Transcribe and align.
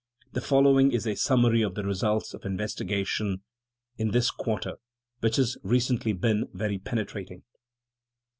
The 0.31 0.41
following 0.41 0.91
is 0.91 1.05
a 1.05 1.13
summary 1.13 1.61
of 1.61 1.75
the 1.75 1.85
results 1.85 2.33
of 2.33 2.41
investi 2.41 2.89
gation 2.89 3.41
in 3.99 4.09
this 4.09 4.31
quarter, 4.31 4.77
which 5.19 5.35
has 5.35 5.57
recently 5.61 6.11
been 6.13 6.47
very 6.53 6.79
penetrating: 6.79 7.43
I. 7.55 7.59